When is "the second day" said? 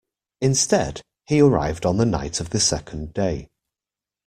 2.49-3.49